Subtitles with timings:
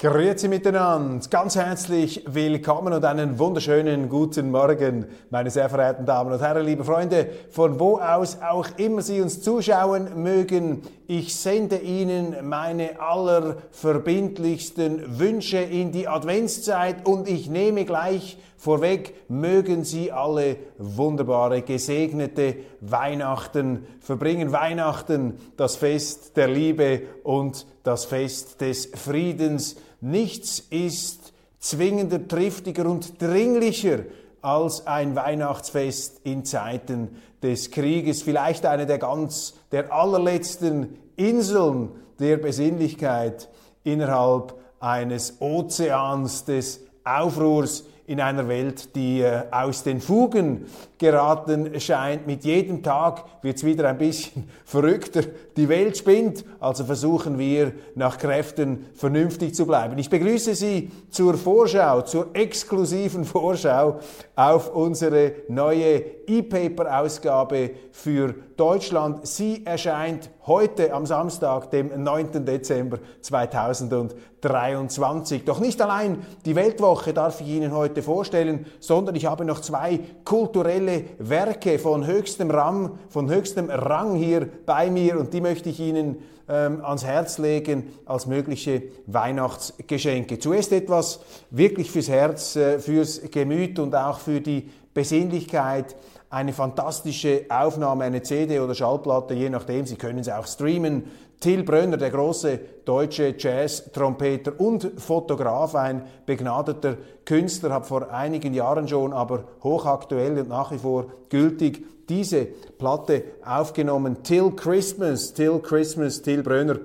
[0.00, 6.40] Grüezi miteinander, ganz herzlich willkommen und einen wunderschönen guten Morgen, meine sehr verehrten Damen und
[6.40, 10.82] Herren, liebe Freunde, von wo aus auch immer Sie uns zuschauen mögen.
[11.10, 19.84] Ich sende Ihnen meine allerverbindlichsten Wünsche in die Adventszeit und ich nehme gleich vorweg, mögen
[19.84, 24.52] Sie alle wunderbare, gesegnete Weihnachten verbringen.
[24.52, 33.20] Weihnachten, das Fest der Liebe und das Fest des Friedens Nichts ist zwingender, triftiger und
[33.20, 34.00] dringlicher
[34.42, 38.22] als ein Weihnachtsfest in Zeiten des Krieges.
[38.22, 43.48] Vielleicht eine der ganz, der allerletzten Inseln der Besinnlichkeit
[43.84, 50.64] innerhalb eines Ozeans des Aufruhrs in einer Welt, die äh, aus den Fugen
[50.96, 52.26] geraten scheint.
[52.26, 55.20] Mit jedem Tag wird es wieder ein bisschen verrückter.
[55.58, 59.98] Die Welt spinnt, also versuchen wir nach Kräften vernünftig zu bleiben.
[59.98, 64.00] Ich begrüße Sie zur Vorschau, zur exklusiven Vorschau
[64.34, 69.26] auf unsere neue E-Paper-Ausgabe für Deutschland.
[69.26, 72.44] Sie erscheint heute am Samstag, dem 9.
[72.44, 75.44] Dezember 2023.
[75.44, 80.00] Doch nicht allein die Weltwoche darf ich Ihnen heute vorstellen, sondern ich habe noch zwei
[80.24, 85.78] kulturelle Werke von höchstem Rang, von höchstem Rang hier bei mir und die möchte ich
[85.78, 86.16] Ihnen
[86.48, 90.38] ähm, ans Herz legen als mögliche Weihnachtsgeschenke.
[90.38, 95.94] Zuerst etwas wirklich fürs Herz, äh, fürs Gemüt und auch für die Besinnlichkeit
[96.30, 101.04] eine fantastische Aufnahme, eine CD oder Schallplatte, je nachdem, Sie können es auch streamen.
[101.40, 108.88] Till Brönner, der große deutsche Jazz-Trompeter und Fotograf, ein begnadeter Künstler, hat vor einigen Jahren
[108.88, 114.22] schon, aber hochaktuell und nach wie vor gültig, diese Platte aufgenommen.
[114.22, 116.78] Till Christmas, Till Christmas, Till Brönner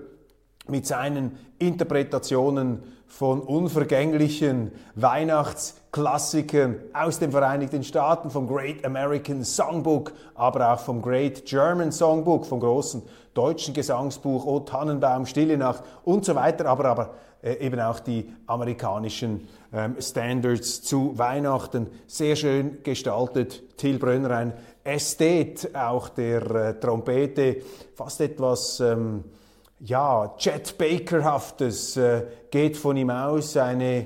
[0.67, 10.73] mit seinen Interpretationen von unvergänglichen Weihnachtsklassikern aus den Vereinigten Staaten, vom Great American Songbook, aber
[10.73, 16.35] auch vom Great German Songbook, vom großen deutschen Gesangsbuch O Tannenbaum, Stille Nacht und so
[16.35, 21.87] weiter, aber, aber äh, eben auch die amerikanischen ähm, Standards zu Weihnachten.
[22.07, 23.77] Sehr schön gestaltet.
[23.77, 27.57] Till Brönner, ein Ästhet auch der äh, Trompete,
[27.95, 28.79] fast etwas...
[28.79, 29.23] Ähm,
[29.85, 34.05] ja, Chet Bakerhaftes äh, geht von ihm aus, eine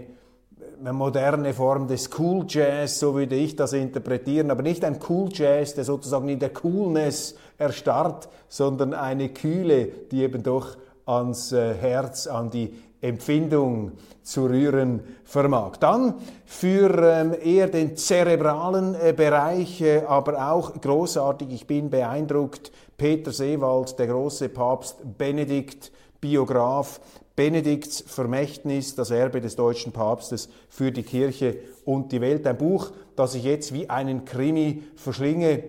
[0.82, 5.74] moderne Form des Cool Jazz, so würde ich das interpretieren, aber nicht ein Cool Jazz,
[5.76, 12.28] der sozusagen in der Coolness erstarrt, sondern eine Kühle, die eben doch ans äh, Herz,
[12.28, 13.94] an die Empfindung
[14.24, 15.78] zu rühren vermag.
[15.78, 22.72] Dann für ähm, eher den zerebralen äh, Bereich, äh, aber auch großartig, ich bin beeindruckt,
[22.98, 25.92] Peter Seewald, der große Papst Benedikt,
[26.28, 27.00] Biograf,
[27.38, 32.46] Benedikts Vermächtnis, das Erbe des deutschen Papstes für die Kirche und die Welt.
[32.46, 35.64] Ein Buch, das ich jetzt wie einen Krimi verschlinge.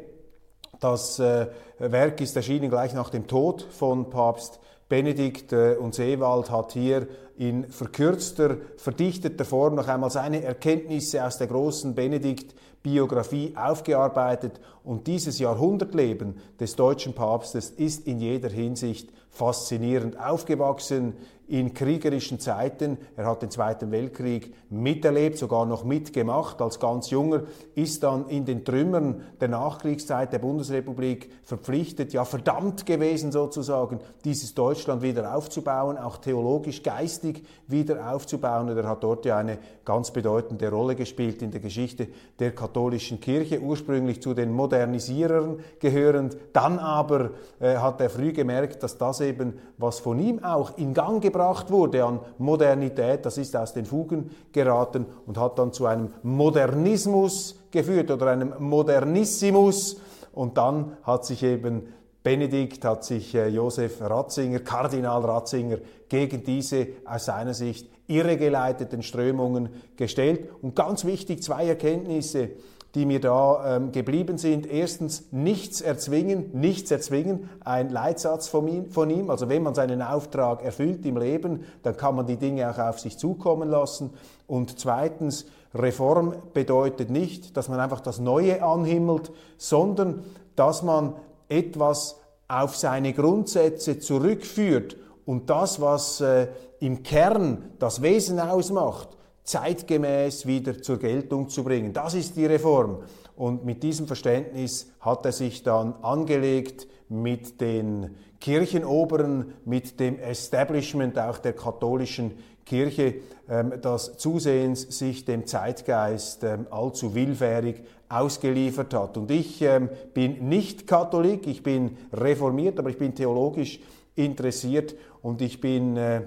[0.80, 1.46] Das äh,
[1.78, 4.58] Werk ist erschienen gleich nach dem Tod von Papst
[4.88, 11.38] Benedikt äh, und Seewald hat hier in verkürzter, verdichteter Form noch einmal seine Erkenntnisse aus
[11.38, 20.18] der großen Benedikt-Biografie aufgearbeitet und dieses Jahrhundertleben des deutschen Papstes ist in jeder Hinsicht faszinierend
[20.18, 21.14] aufgewachsen
[21.48, 22.98] in kriegerischen Zeiten.
[23.16, 27.44] Er hat den Zweiten Weltkrieg miterlebt, sogar noch mitgemacht als ganz junger,
[27.74, 34.54] ist dann in den Trümmern der Nachkriegszeit der Bundesrepublik verpflichtet, ja verdammt gewesen sozusagen, dieses
[34.54, 38.68] Deutschland wieder aufzubauen, auch theologisch, geistig wieder aufzubauen.
[38.68, 43.20] Und er hat dort ja eine ganz bedeutende Rolle gespielt in der Geschichte der katholischen
[43.20, 46.36] Kirche, ursprünglich zu den Modernisierern gehörend.
[46.52, 50.92] Dann aber äh, hat er früh gemerkt, dass das eben, was von ihm auch in
[50.92, 55.72] Gang gebracht gebracht wurde an Modernität, das ist aus den Fugen geraten und hat dann
[55.72, 60.00] zu einem Modernismus geführt oder einem Modernissimus.
[60.32, 61.94] Und dann hat sich eben
[62.24, 69.68] Benedikt, hat sich äh, Josef Ratzinger, Kardinal Ratzinger, gegen diese aus seiner Sicht irregeleiteten Strömungen
[69.96, 70.48] gestellt.
[70.60, 72.50] Und ganz wichtig, zwei Erkenntnisse
[72.94, 74.66] die mir da ähm, geblieben sind.
[74.66, 79.30] Erstens, nichts erzwingen, nichts erzwingen, ein Leitsatz von ihm, von ihm.
[79.30, 82.98] Also wenn man seinen Auftrag erfüllt im Leben, dann kann man die Dinge auch auf
[82.98, 84.10] sich zukommen lassen.
[84.46, 90.24] Und zweitens, Reform bedeutet nicht, dass man einfach das Neue anhimmelt, sondern
[90.56, 91.14] dass man
[91.48, 92.16] etwas
[92.48, 94.96] auf seine Grundsätze zurückführt
[95.26, 96.48] und das, was äh,
[96.80, 99.17] im Kern das Wesen ausmacht,
[99.48, 101.94] zeitgemäß wieder zur Geltung zu bringen.
[101.94, 102.98] Das ist die Reform.
[103.34, 111.18] Und mit diesem Verständnis hat er sich dann angelegt mit den Kirchenoberen, mit dem Establishment
[111.18, 112.32] auch der katholischen
[112.66, 113.14] Kirche,
[113.48, 119.16] ähm, das zusehends sich dem Zeitgeist ähm, allzu willfährig ausgeliefert hat.
[119.16, 123.80] Und ich ähm, bin nicht Katholik, ich bin reformiert, aber ich bin theologisch
[124.14, 126.22] interessiert und ich bin äh,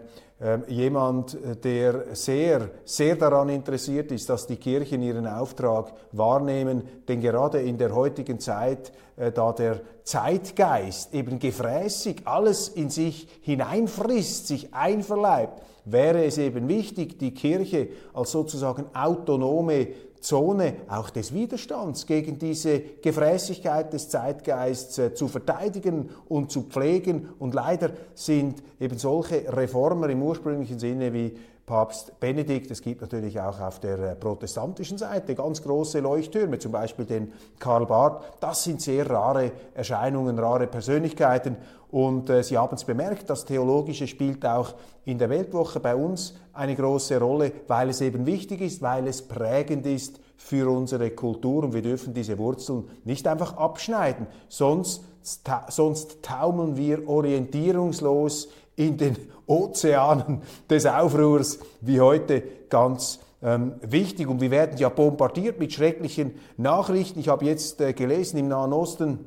[0.67, 7.21] jemand, äh, der sehr, sehr daran interessiert ist, dass die Kirchen ihren Auftrag wahrnehmen, denn
[7.21, 14.47] gerade in der heutigen Zeit, äh, da der Zeitgeist eben gefräßig alles in sich hineinfrisst,
[14.47, 19.87] sich einverleibt, wäre es eben wichtig, die Kirche als sozusagen autonome
[20.21, 27.29] Zone auch des Widerstands gegen diese Gefräßigkeit des Zeitgeists äh, zu verteidigen und zu pflegen.
[27.39, 32.71] Und leider sind eben solche Reformer im ursprünglichen Sinne wie Papst Benedikt.
[32.71, 37.31] Es gibt natürlich auch auf der äh, protestantischen Seite ganz große Leuchttürme, zum Beispiel den
[37.59, 38.23] Karl Barth.
[38.39, 41.57] Das sind sehr rare Erscheinungen, rare Persönlichkeiten.
[41.89, 44.73] Und äh, Sie haben es bemerkt, das Theologische spielt auch
[45.05, 49.21] in der Weltwoche bei uns eine große Rolle, weil es eben wichtig ist, weil es
[49.21, 55.03] prägend ist für unsere Kultur und wir dürfen diese Wurzeln nicht einfach abschneiden, sonst,
[55.43, 59.15] ta sonst taumeln wir orientierungslos in den
[59.47, 64.27] Ozeanen des Aufruhrs wie heute ganz ähm, wichtig.
[64.27, 67.19] Und wir werden ja bombardiert mit schrecklichen Nachrichten.
[67.19, 69.25] Ich habe jetzt äh, gelesen im Nahen Osten,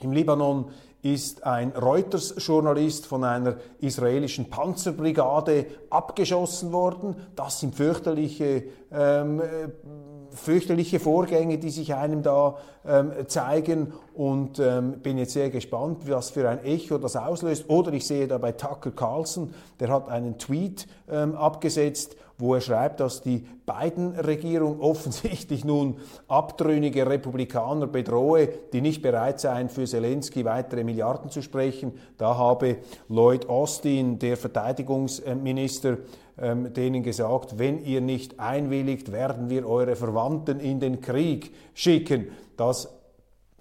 [0.00, 0.70] im Libanon
[1.02, 7.16] ist ein Reuters-Journalist von einer israelischen Panzerbrigade abgeschossen worden.
[7.34, 9.68] Das sind fürchterliche ähm, äh,
[10.34, 12.56] fürchterliche Vorgänge, die sich einem da
[12.86, 17.68] ähm, zeigen und ähm, bin jetzt sehr gespannt, was für ein Echo das auslöst.
[17.68, 22.60] Oder ich sehe da bei Tucker Carlson, der hat einen Tweet ähm, abgesetzt, wo er
[22.60, 25.96] schreibt, dass die Biden-Regierung offensichtlich nun
[26.26, 31.92] abtrünnige Republikaner bedrohe, die nicht bereit seien, für Zelensky weitere Milliarden zu sprechen.
[32.18, 32.78] Da habe
[33.08, 35.98] Lloyd Austin, der Verteidigungsminister,
[36.36, 42.26] ähm, denen gesagt, wenn ihr nicht einwilligt, werden wir eure Verwandten in den Krieg schicken.
[42.56, 42.88] Das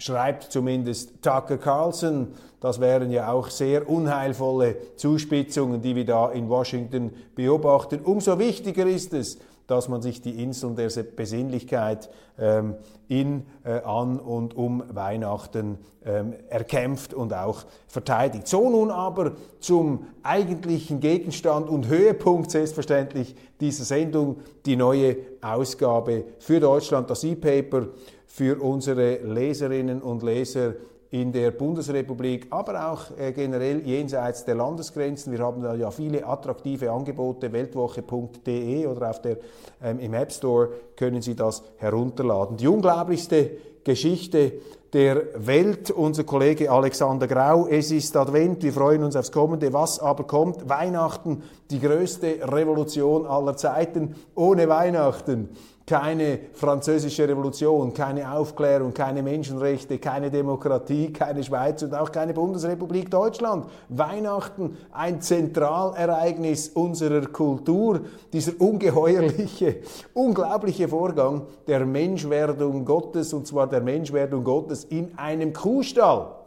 [0.01, 2.29] schreibt zumindest Tucker Carlson.
[2.59, 8.01] Das wären ja auch sehr unheilvolle Zuspitzungen, die wir da in Washington beobachten.
[8.03, 9.37] Umso wichtiger ist es,
[9.71, 12.75] dass man sich die Inseln der Besinnlichkeit ähm,
[13.07, 18.47] in, äh, an und um Weihnachten ähm, erkämpft und auch verteidigt.
[18.47, 19.31] So nun aber
[19.61, 27.87] zum eigentlichen Gegenstand und Höhepunkt selbstverständlich dieser Sendung, die neue Ausgabe für Deutschland, das E-Paper
[28.27, 30.73] für unsere Leserinnen und Leser
[31.11, 35.33] in der Bundesrepublik, aber auch äh, generell jenseits der Landesgrenzen.
[35.33, 39.37] Wir haben da ja viele attraktive Angebote, weltwoche.de oder auf der,
[39.83, 42.55] ähm, im App Store können Sie das herunterladen.
[42.55, 43.51] Die unglaublichste
[43.83, 44.53] Geschichte
[44.93, 47.67] der Welt, unser Kollege Alexander Grau.
[47.67, 49.73] Es ist Advent, wir freuen uns aufs Kommende.
[49.73, 50.67] Was aber kommt?
[50.69, 54.15] Weihnachten, die größte Revolution aller Zeiten.
[54.35, 55.49] Ohne Weihnachten
[55.85, 63.09] keine französische Revolution, keine Aufklärung, keine Menschenrechte, keine Demokratie, keine Schweiz und auch keine Bundesrepublik
[63.09, 63.65] Deutschland.
[63.89, 69.77] Weihnachten, ein Zentralereignis unserer Kultur, dieser ungeheuerliche,
[70.13, 76.40] unglaubliche Vorgang der Menschwerdung Gottes, und zwar der Menschwerdung Gottes in einem Kuhstall.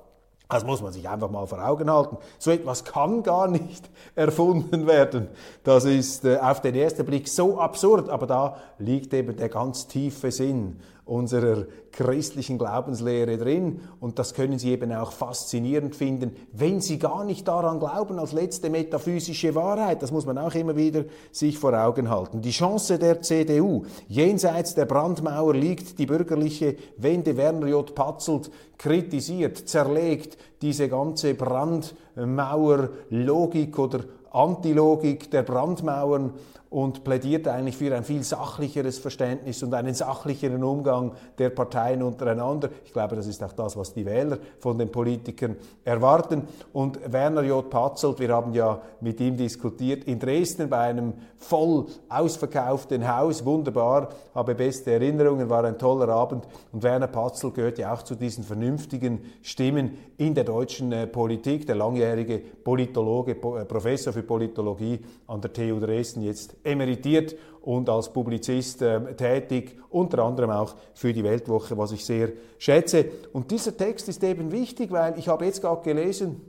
[0.54, 2.16] Das muss man sich einfach mal vor Augen halten.
[2.38, 5.26] So etwas kann gar nicht erfunden werden.
[5.64, 9.88] Das ist äh, auf den ersten Blick so absurd, aber da liegt eben der ganz
[9.88, 16.80] tiefe Sinn unserer christlichen Glaubenslehre drin und das können Sie eben auch faszinierend finden, wenn
[16.80, 20.02] Sie gar nicht daran glauben als letzte metaphysische Wahrheit.
[20.02, 22.40] Das muss man auch immer wieder sich vor Augen halten.
[22.40, 23.84] Die Chance der CDU.
[24.08, 27.37] Jenseits der Brandmauer liegt die bürgerliche Wende.
[27.37, 27.94] Werner J.
[27.94, 34.00] Patzelt kritisiert, zerlegt diese ganze Brandmauer-Logik oder
[34.35, 36.35] Antilogik der Brandmauern
[36.75, 42.69] und plädiert eigentlich für ein viel sachlicheres Verständnis und einen sachlicheren Umgang der Parteien untereinander.
[42.85, 46.43] Ich glaube, das ist auch das, was die Wähler von den Politikern erwarten.
[46.73, 47.71] Und Werner J.
[47.71, 54.09] Patzelt, wir haben ja mit ihm diskutiert, in Dresden bei einem voll ausverkauften Haus, wunderbar,
[54.35, 56.45] habe beste Erinnerungen, war ein toller Abend.
[56.73, 61.69] Und Werner Patzelt gehört ja auch zu diesen vernünftigen Stimmen in der deutschen äh, Politik,
[61.69, 68.12] der langjährige Politologe, äh, Professor für Politologie an der TU Dresden, jetzt emeritiert und als
[68.12, 73.07] Publizist äh, tätig, unter anderem auch für die Weltwoche, was ich sehr schätze.
[73.33, 76.40] Und dieser Text ist eben wichtig, weil ich habe jetzt gerade gelesen.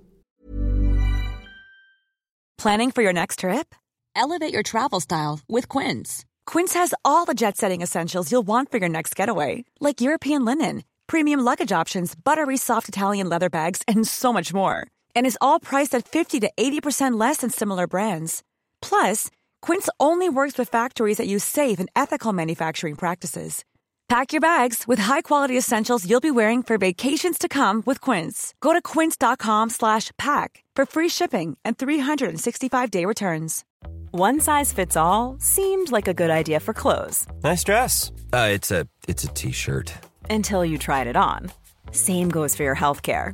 [2.57, 3.75] Planning for your next trip?
[4.15, 6.25] Elevate your travel style with Quince.
[6.45, 10.83] Quince has all the jet-setting essentials you'll want for your next getaway, like European linen,
[11.05, 14.87] premium luggage options, buttery soft Italian leather bags, and so much more.
[15.15, 18.41] And is all priced at 50 to 80% less than similar brands.
[18.81, 19.29] Plus,
[19.61, 23.65] Quince only works with factories that use safe and ethical manufacturing practices.
[24.07, 28.53] Pack your bags with high-quality essentials you'll be wearing for vacations to come with Quince.
[28.61, 33.65] Go to quince.com/pack for free shipping and 365-day returns.
[34.11, 37.25] One size fits all seemed like a good idea for clothes.
[37.43, 38.11] Nice dress.
[38.31, 39.91] Uh, it's a it's a t-shirt.
[40.29, 41.51] Until you tried it on.
[41.91, 43.33] Same goes for your health care.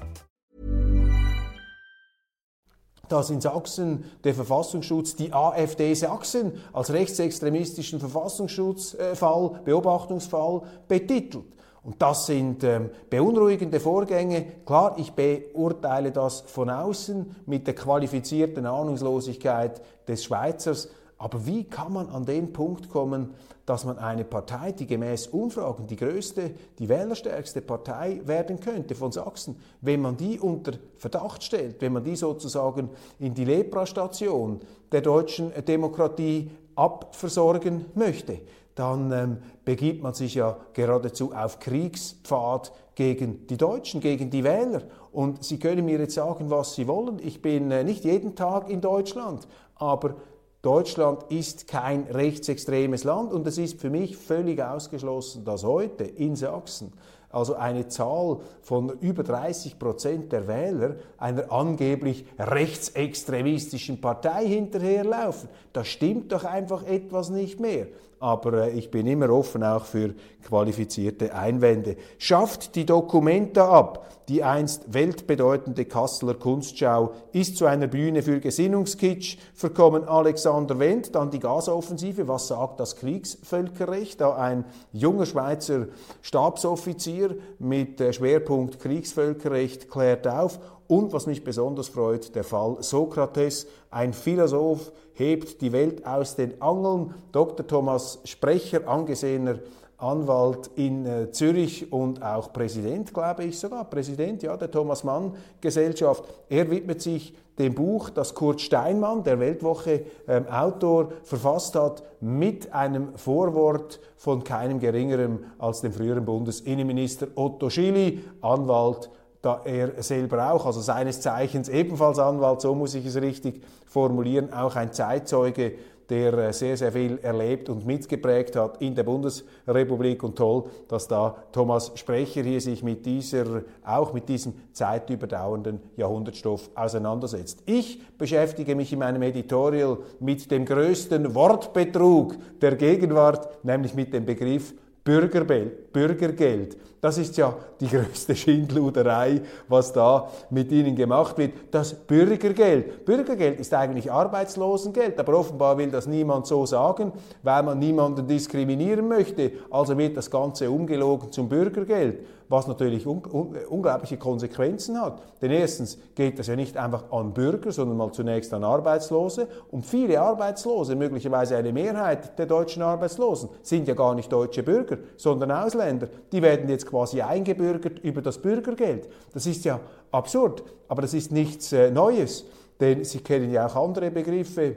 [3.11, 11.45] dass in Sachsen der Verfassungsschutz die AfD Sachsen als rechtsextremistischen Verfassungsschutzfall, Beobachtungsfall betitelt.
[11.83, 14.45] Und das sind ähm, beunruhigende Vorgänge.
[14.65, 20.89] Klar, ich beurteile das von außen mit der qualifizierten Ahnungslosigkeit des Schweizers.
[21.17, 23.33] Aber wie kann man an den Punkt kommen,
[23.71, 29.13] dass man eine Partei, die gemäß Umfragen die größte, die wählerstärkste Partei werden könnte von
[29.13, 34.59] Sachsen, wenn man die unter Verdacht stellt, wenn man die sozusagen in die Lepra-Station
[34.91, 38.39] der deutschen Demokratie abversorgen möchte,
[38.75, 44.81] dann ähm, begibt man sich ja geradezu auf Kriegspfad gegen die Deutschen, gegen die Wähler.
[45.13, 47.19] Und Sie können mir jetzt sagen, was Sie wollen.
[47.23, 50.15] Ich bin äh, nicht jeden Tag in Deutschland, aber
[50.61, 56.35] Deutschland ist kein rechtsextremes Land und es ist für mich völlig ausgeschlossen, dass heute in
[56.35, 56.93] Sachsen
[57.31, 65.49] also eine Zahl von über 30 Prozent der Wähler einer angeblich rechtsextremistischen Partei hinterherlaufen.
[65.73, 67.87] Da stimmt doch einfach etwas nicht mehr
[68.21, 70.13] aber äh, ich bin immer offen auch für
[70.47, 71.97] qualifizierte Einwände.
[72.17, 74.07] Schafft die Documenta ab.
[74.29, 80.07] Die einst weltbedeutende Kasseler Kunstschau ist zu einer Bühne für Gesinnungskitsch verkommen.
[80.07, 82.27] Alexander Wendt, dann die Gasoffensive.
[82.27, 84.21] Was sagt das Kriegsvölkerrecht?
[84.21, 84.63] Da ein
[84.93, 85.87] junger Schweizer
[86.21, 90.59] Stabsoffizier mit äh, Schwerpunkt Kriegsvölkerrecht klärt auf
[90.91, 96.61] und was mich besonders freut, der Fall Sokrates, ein Philosoph, hebt die Welt aus den
[96.61, 97.13] Angeln.
[97.31, 97.65] Dr.
[97.65, 99.59] Thomas Sprecher, angesehener
[99.97, 105.33] Anwalt in äh, Zürich und auch Präsident, glaube ich sogar, Präsident ja, der Thomas Mann
[105.61, 106.25] Gesellschaft.
[106.49, 112.73] Er widmet sich dem Buch, das Kurt Steinmann, der Weltwoche ähm, Autor, verfasst hat, mit
[112.73, 119.09] einem Vorwort von keinem geringeren als dem früheren Bundesinnenminister Otto Schily, Anwalt
[119.41, 124.53] da er selber auch, also seines Zeichens ebenfalls Anwalt, so muss ich es richtig formulieren,
[124.53, 125.73] auch ein Zeitzeuge,
[126.11, 131.07] der äh, sehr, sehr viel erlebt und mitgeprägt hat in der Bundesrepublik und toll, dass
[131.07, 137.63] da Thomas Sprecher hier sich mit dieser, auch mit diesem zeitüberdauernden Jahrhundertstoff auseinandersetzt.
[137.65, 144.25] Ich beschäftige mich in meinem Editorial mit dem größten Wortbetrug der Gegenwart, nämlich mit dem
[144.25, 146.77] Begriff Bürgergeld.
[147.01, 151.53] Das ist ja die größte Schindluderei, was da mit ihnen gemacht wird.
[151.71, 153.05] Das Bürgergeld.
[153.05, 159.07] Bürgergeld ist eigentlich Arbeitslosengeld, aber offenbar will das niemand so sagen, weil man niemanden diskriminieren
[159.07, 159.53] möchte.
[159.71, 162.19] Also wird das Ganze umgelogen zum Bürgergeld
[162.51, 165.21] was natürlich un un unglaubliche Konsequenzen hat.
[165.41, 169.47] Denn erstens geht das ja nicht einfach an Bürger, sondern mal zunächst an Arbeitslose.
[169.71, 174.97] Und viele Arbeitslose, möglicherweise eine Mehrheit der deutschen Arbeitslosen, sind ja gar nicht deutsche Bürger,
[175.17, 176.09] sondern Ausländer.
[176.31, 179.09] Die werden jetzt quasi eingebürgert über das Bürgergeld.
[179.33, 179.79] Das ist ja
[180.11, 182.45] absurd, aber das ist nichts äh, Neues.
[182.79, 184.75] Denn Sie kennen ja auch andere Begriffe,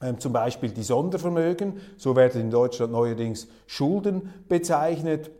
[0.00, 5.30] ähm, zum Beispiel die Sondervermögen, so werden in Deutschland neuerdings Schulden bezeichnet.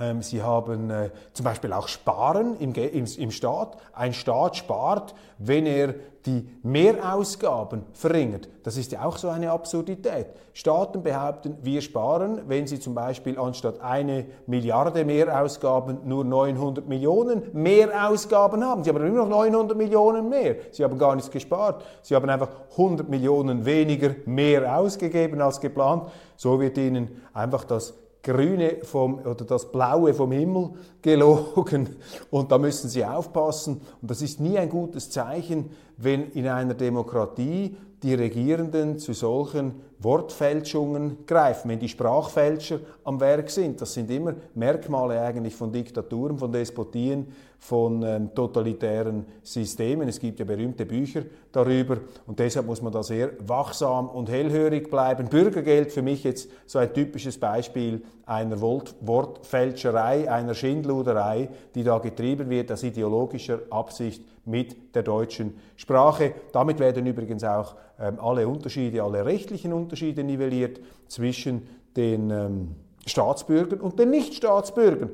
[0.00, 3.76] Ähm, sie haben äh, zum Beispiel auch Sparen im, Staat.
[3.92, 5.94] Ein Staat spart, wenn er
[6.26, 8.48] die Mehrausgaben verringert.
[8.64, 10.26] Das ist ja auch so eine Absurdität.
[10.52, 17.42] Staaten behaupten, wir sparen, wenn sie zum Beispiel anstatt eine Milliarde Mehrausgaben nur 900 Millionen
[17.52, 18.82] Mehrausgaben haben.
[18.82, 20.56] Sie haben immer noch 900 Millionen mehr.
[20.72, 21.84] Sie haben gar nichts gespart.
[22.02, 26.08] Sie haben einfach 100 Millionen weniger mehr ausgegeben als geplant.
[26.36, 27.94] So wird ihnen einfach das
[28.26, 30.70] Grüne vom, oder das Blaue vom Himmel
[31.02, 31.96] gelogen
[32.28, 33.80] und da müssen Sie aufpassen.
[34.02, 39.76] Und das ist nie ein gutes Zeichen, wenn in einer Demokratie die Regierenden zu solchen
[40.00, 43.80] Wortfälschungen greifen, wenn die Sprachfälscher am Werk sind.
[43.80, 47.28] Das sind immer Merkmale eigentlich von Diktaturen, von Despotien,
[47.58, 50.08] von ähm, totalitären Systemen.
[50.08, 51.22] Es gibt ja berühmte Bücher
[51.52, 55.28] darüber und deshalb muss man da sehr wachsam und hellhörig bleiben.
[55.28, 62.50] Bürgergeld für mich jetzt so ein typisches Beispiel einer Wortfälscherei, einer Schindluderei, die da getrieben
[62.50, 66.34] wird aus ideologischer Absicht mit der deutschen Sprache.
[66.52, 73.80] Damit werden übrigens auch ähm, alle Unterschiede, alle rechtlichen Unterschiede nivelliert zwischen den ähm, Staatsbürgern
[73.80, 75.10] und den Nichtstaatsbürgern.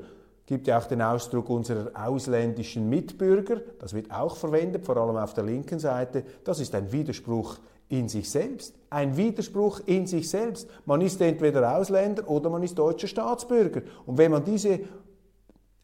[0.47, 5.35] Gibt ja auch den Ausdruck unserer ausländischen Mitbürger, das wird auch verwendet, vor allem auf
[5.35, 6.25] der linken Seite.
[6.45, 7.59] Das ist ein Widerspruch
[7.89, 8.75] in sich selbst.
[8.91, 10.69] Ein Widerspruch in sich selbst.
[10.87, 13.83] Man ist entweder Ausländer oder man ist deutscher Staatsbürger.
[14.07, 14.81] Und wenn man diese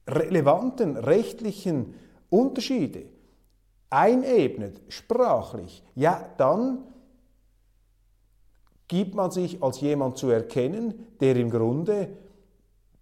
[0.07, 1.95] relevanten rechtlichen
[2.31, 3.05] Unterschiede
[3.91, 6.85] einebnet, sprachlich, ja, dann
[8.89, 12.09] gibt man sich als jemand zu erkennen, der im Grunde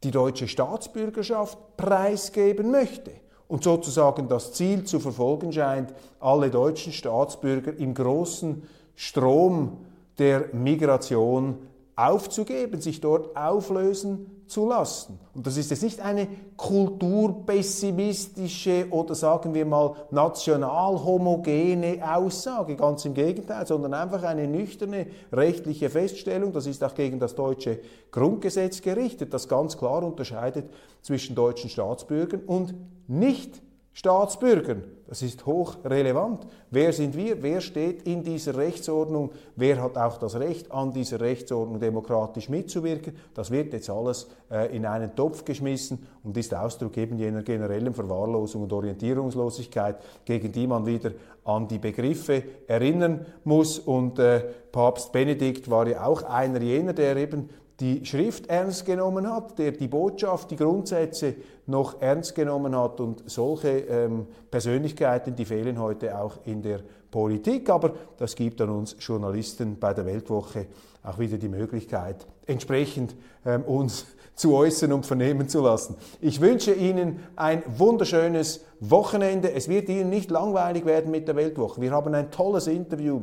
[0.07, 3.11] die deutsche Staatsbürgerschaft preisgeben möchte
[3.49, 8.63] und sozusagen das Ziel zu verfolgen scheint, alle deutschen Staatsbürger im großen
[8.95, 9.79] Strom
[10.21, 11.59] der Migration
[11.97, 15.19] aufzugeben, sich dort auflösen zu lassen.
[15.35, 23.07] Und das ist jetzt nicht eine kulturpessimistische oder sagen wir mal national homogene Aussage, ganz
[23.07, 26.53] im Gegenteil, sondern einfach eine nüchterne rechtliche Feststellung.
[26.53, 27.81] Das ist auch gegen das deutsche
[28.13, 30.71] Grundgesetz gerichtet, das ganz klar unterscheidet
[31.03, 32.75] zwischen deutschen Staatsbürgern und
[33.09, 33.63] nicht
[33.97, 34.85] Staatsbürgern.
[35.07, 36.47] Das ist hochrelevant.
[36.71, 37.43] Wer sind wir?
[37.43, 39.31] Wer steht in dieser Rechtsordnung?
[39.55, 43.17] Wer hat auch das Recht, an dieser Rechtsordnung demokratisch mitzuwirken?
[43.33, 47.95] Das wird jetzt alles äh, in einen Topf geschmissen und ist Ausdruck eben jener generellen
[47.95, 51.13] Verwahrlosung und Orientierungslosigkeit, gegen die man wieder
[51.45, 53.79] an die Begriffe erinnern muss.
[53.79, 54.41] Und äh,
[54.73, 57.49] Papst Benedikt war ja auch einer jener, der eben
[57.81, 61.35] die Schrift ernst genommen hat, der die Botschaft, die Grundsätze
[61.67, 63.01] noch ernst genommen hat.
[63.01, 67.69] Und solche ähm, Persönlichkeiten, die fehlen heute auch in der Politik.
[67.69, 70.67] Aber das gibt an uns Journalisten bei der Weltwoche
[71.03, 75.97] auch wieder die Möglichkeit, entsprechend ähm, uns zu äußern und vernehmen zu lassen.
[76.21, 79.53] Ich wünsche Ihnen ein wunderschönes Wochenende.
[79.53, 81.81] Es wird Ihnen nicht langweilig werden mit der Weltwoche.
[81.81, 83.23] Wir haben ein tolles Interview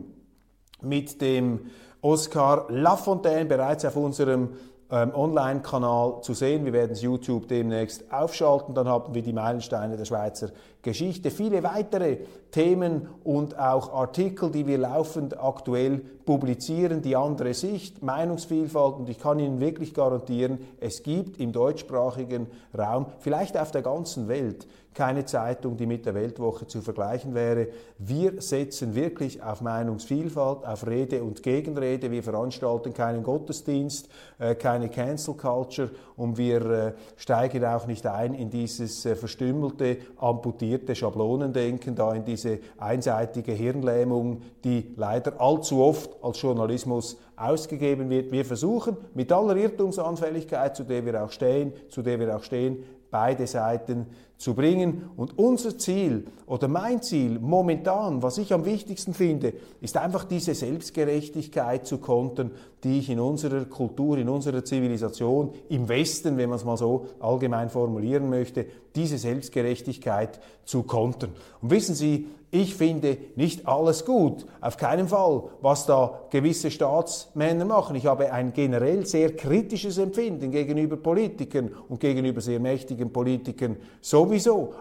[0.82, 1.68] mit dem
[2.04, 4.50] Oscar Lafontaine bereits auf unserem
[4.92, 6.66] ähm, Online-Kanal zu sehen.
[6.66, 8.76] Wir werden es YouTube demnächst aufschalten.
[8.76, 10.50] Dann haben wir die Meilensteine der Schweizer
[10.84, 11.32] Geschichte.
[11.32, 12.18] Viele weitere
[12.52, 18.98] Themen und auch Artikel, die wir laufend aktuell publizieren, die andere Sicht, Meinungsvielfalt.
[18.98, 24.28] Und ich kann Ihnen wirklich garantieren, es gibt im deutschsprachigen Raum, vielleicht auf der ganzen
[24.28, 27.68] Welt, keine Zeitung, die mit der Weltwoche zu vergleichen wäre.
[27.98, 32.12] Wir setzen wirklich auf Meinungsvielfalt, auf Rede und Gegenrede.
[32.12, 38.34] Wir veranstalten keinen Gottesdienst, äh, keine Cancel Culture und wir äh, steigen auch nicht ein
[38.34, 46.12] in dieses äh, verstümmelte, amputierte Schablonendenken, da in diese einseitige Hirnlähmung, die leider allzu oft
[46.22, 48.32] als Journalismus ausgegeben wird.
[48.32, 52.84] Wir versuchen mit aller Irrtumsanfälligkeit, zu der wir auch stehen, zu der wir auch stehen,
[53.10, 54.08] beide Seiten
[54.44, 55.10] zu bringen.
[55.16, 60.54] Und unser Ziel oder mein Ziel momentan, was ich am wichtigsten finde, ist einfach diese
[60.54, 62.52] Selbstgerechtigkeit zu kontern,
[62.84, 67.08] die ich in unserer Kultur, in unserer Zivilisation, im Westen, wenn man es mal so
[67.22, 71.32] allgemein formulieren möchte, diese Selbstgerechtigkeit zu kontern.
[71.62, 77.66] Und wissen Sie, ich finde nicht alles gut, auf keinen Fall, was da gewisse Staatsmänner
[77.66, 77.96] machen.
[77.96, 84.33] Ich habe ein generell sehr kritisches Empfinden gegenüber Politikern und gegenüber sehr mächtigen Politikern sowieso.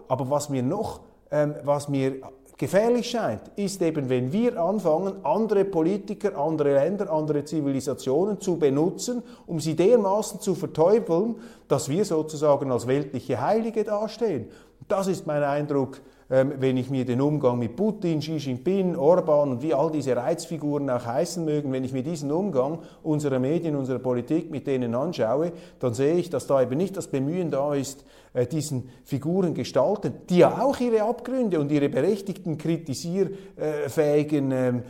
[0.09, 2.17] Aber was mir noch, ähm, was mir
[2.57, 9.23] gefährlich scheint, ist eben, wenn wir anfangen, andere Politiker, andere Länder, andere Zivilisationen zu benutzen,
[9.47, 11.37] um sie dermaßen zu verteufeln,
[11.69, 14.49] dass wir sozusagen als weltliche Heilige dastehen.
[14.89, 16.01] Das ist mein Eindruck
[16.33, 20.89] wenn ich mir den Umgang mit Putin, Xi Jinping, Orban und wie all diese Reizfiguren
[20.89, 25.53] auch heißen mögen, wenn ich mir diesen Umgang unserer Medien, unserer Politik mit denen anschaue,
[25.79, 30.15] dann sehe ich, dass da eben nicht das Bemühen da ist, äh, diesen Figuren gestalten,
[30.31, 34.83] die ja auch ihre Abgründe und ihre berechtigten kritisierfähigen ähm,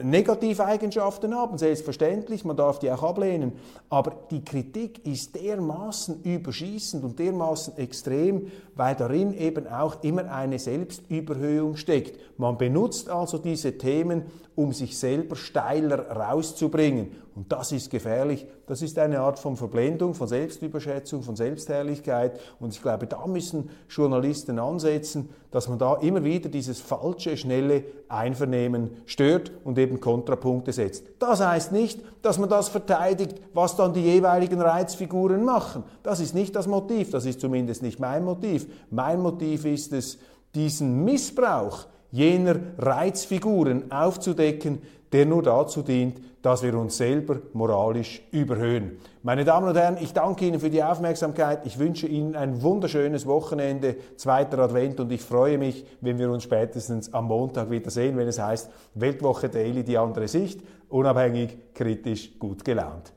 [0.00, 3.52] Negativeigenschaften haben, selbstverständlich, man darf die auch ablehnen,
[3.90, 10.58] aber die Kritik ist dermaßen überschießend und dermaßen extrem, weil darin eben auch immer eine
[10.58, 12.18] Selbstüberhöhung steckt.
[12.38, 14.24] Man benutzt also diese Themen,
[14.54, 17.12] um sich selber steiler rauszubringen.
[17.34, 18.46] Und das ist gefährlich.
[18.66, 22.38] Das ist eine Art von Verblendung, von Selbstüberschätzung, von Selbstherrlichkeit.
[22.60, 27.84] Und ich glaube, da müssen Journalisten ansetzen, dass man da immer wieder dieses falsche, schnelle
[28.08, 31.04] Einvernehmen stört und eben Kontrapunkte setzt.
[31.18, 35.84] Das heißt nicht, dass man das verteidigt, was dann die jeweiligen Reizfiguren machen.
[36.02, 38.66] Das ist nicht das Motiv, das ist zumindest nicht mein Motiv.
[38.90, 40.18] Mein Motiv ist es,
[40.54, 48.98] diesen Missbrauch jener Reizfiguren aufzudecken, der nur dazu dient, dass wir uns selber moralisch überhöhen.
[49.22, 51.64] Meine Damen und Herren, ich danke Ihnen für die Aufmerksamkeit.
[51.64, 56.42] Ich wünsche Ihnen ein wunderschönes Wochenende, zweiter Advent und ich freue mich, wenn wir uns
[56.42, 62.38] spätestens am Montag wieder sehen, wenn es heißt Weltwoche Daily, die andere Sicht, unabhängig, kritisch,
[62.38, 63.12] gut gelaunt.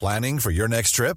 [0.00, 1.16] Planning for your next trip?